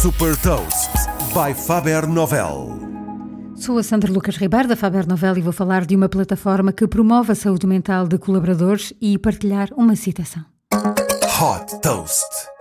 [0.00, 0.92] Super Toast
[1.34, 2.78] by Faber Novel.
[3.56, 6.86] Sou a Sandra Lucas Ribeiro da Faber Novel e vou falar de uma plataforma que
[6.86, 10.44] promove a saúde mental de colaboradores e partilhar uma citação.
[10.72, 12.57] Hot Toast.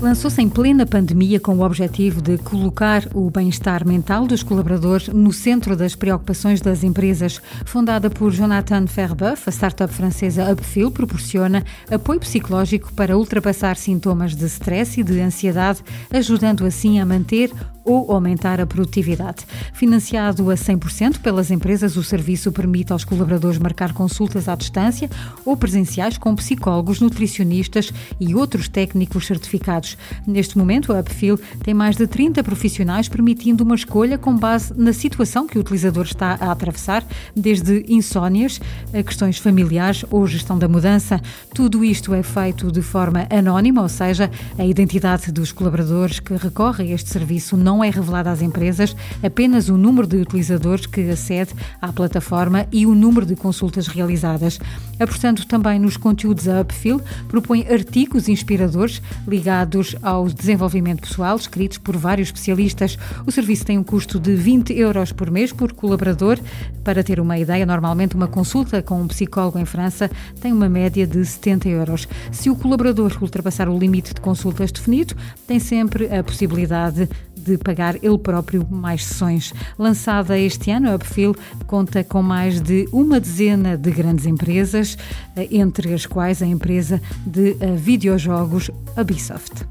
[0.00, 5.32] Lançou-se em plena pandemia com o objetivo de colocar o bem-estar mental dos colaboradores no
[5.32, 7.42] centro das preocupações das empresas.
[7.64, 14.46] Fundada por Jonathan Ferbeuf, a startup francesa Upfil proporciona apoio psicológico para ultrapassar sintomas de
[14.46, 17.50] stress e de ansiedade, ajudando assim a manter
[17.88, 19.46] ou aumentar a produtividade.
[19.72, 25.08] Financiado a 100% pelas empresas, o serviço permite aos colaboradores marcar consultas à distância
[25.44, 27.90] ou presenciais com psicólogos, nutricionistas
[28.20, 29.87] e outros técnicos certificados.
[30.26, 34.92] Neste momento, a Upfil tem mais de 30 profissionais, permitindo uma escolha com base na
[34.92, 38.60] situação que o utilizador está a atravessar, desde insónias
[38.92, 41.20] a questões familiares ou gestão da mudança.
[41.54, 46.92] Tudo isto é feito de forma anónima, ou seja, a identidade dos colaboradores que recorrem
[46.92, 51.52] a este serviço não é revelado às empresas, apenas o número de utilizadores que acede
[51.80, 54.58] à plataforma e o número de consultas realizadas.
[54.98, 61.96] Apostando também nos conteúdos, a Upfill propõe artigos inspiradores ligados ao desenvolvimento pessoal, escritos por
[61.96, 62.98] vários especialistas.
[63.26, 66.38] O serviço tem um custo de 20 euros por mês por colaborador.
[66.82, 71.06] Para ter uma ideia, normalmente uma consulta com um psicólogo em França tem uma média
[71.06, 72.08] de 70 euros.
[72.32, 75.14] Se o colaborador ultrapassar o limite de consultas definido,
[75.46, 77.08] tem sempre a possibilidade
[77.48, 79.52] de pagar ele próprio mais sessões.
[79.78, 81.34] Lançada este ano, a Upfill
[81.66, 84.98] conta com mais de uma dezena de grandes empresas,
[85.36, 89.67] eh, entre as quais a empresa de eh, videojogos Ubisoft.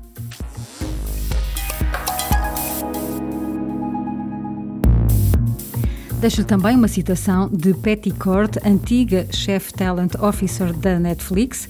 [6.20, 11.70] Deixo também uma citação de Patty Cord, antiga Chef Talent Officer da Netflix.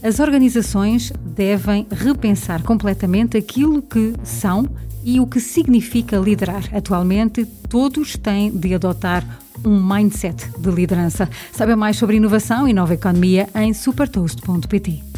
[0.00, 4.68] As organizações devem repensar completamente aquilo que são
[5.02, 6.62] e o que significa liderar.
[6.72, 9.24] Atualmente, todos têm de adotar
[9.64, 11.28] um mindset de liderança.
[11.52, 15.17] Saiba mais sobre inovação e nova economia em supertoast.pt.